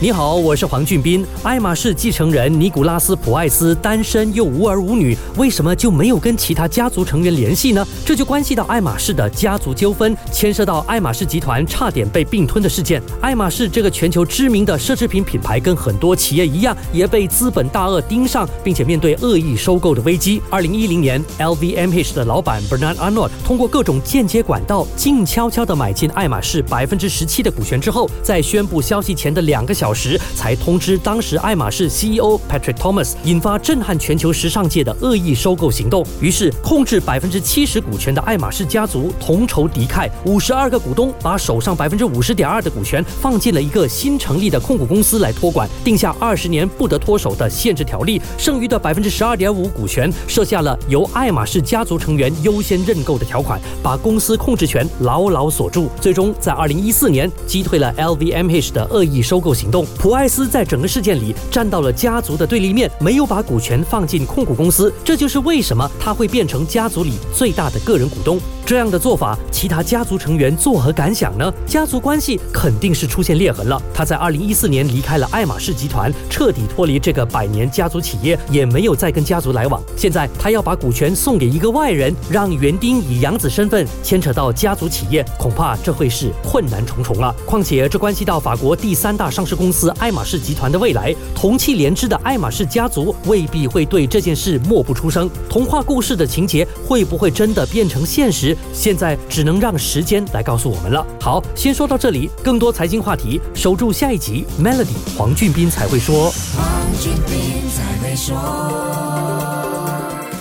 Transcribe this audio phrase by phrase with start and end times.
[0.00, 1.26] 你好，我是黄俊斌。
[1.42, 7.84] 爱马仕继承人尼古拉斯·普艾斯单身又无儿无女，为什么就没有跟其他家族成员联系呢？
[8.06, 13.02] 这就关系到爱马仕的家族纠纷，牵涉到爱马仕集团差点被并吞的事件。
[13.20, 20.40] 爱马仕这个全球知名的奢侈品品牌，跟很多企业一样，也被资本大鳄盯上，并且面对恶意收购的危机。
[20.48, 29.87] 二零一零年，LVMH 的老板 Bernard Arnault 通过各种间接管道，静悄悄地买进爱马仕百分之十七的股权之后，在宣布消息前的两个小。
[29.88, 36.04] 小时才通知当时爱马仕 CEO Patrick Thomas，引发震撼全球时尚界的恶意收购行动。
[36.20, 48.20] 于是，控制百分之七十股权的爱马仕家族同仇敌忾，五十二个股东把手上百分之五十点二的股权放进了一个新成立的控股公司来托管，定下二十年不得脱手的限制条例。
[48.36, 55.88] 剩余的百分之十二点五股权设下了由爱马仕家族成员优先认购的条款，把公司控制权牢牢锁住。
[55.98, 59.77] 最终，在二零一四年击退了 LVMH 的恶意收购行动。
[59.98, 68.40] 普艾斯在整个事件里站到了家族的对立面，没有把股权放进控股公司，这就是为什么他会变成家族里最大的个人股东。
[68.64, 71.50] 这样的做法，其他家族成员作何感想呢？
[71.64, 73.80] 家族关系肯定是出现裂痕了。
[73.94, 79.82] 他在二零一四年离开了爱马仕集团，彻底脱离这个百年家族企业，也没有再跟家族来往。
[79.96, 87.34] 现在他要把股权送给一个外人，让园丁以养子身份牵扯到家族企业，恐怕这会是困难重重了。
[87.46, 95.28] 况且这关系到法国第三大上市公公司爱马仕集团的未来，同气连枝的爱马仕家族未必会对这件事默不出声。
[95.46, 98.56] 童话故事的情节会不会真的变成现实？
[98.72, 101.06] 现在只能让时间来告诉我们了。
[101.20, 104.46] 好，先说到这里，更多财经话题，守住下一集。
[104.58, 106.32] Melody 黄俊斌才会说。
[106.56, 106.64] 黄
[106.98, 108.34] 俊斌才会说。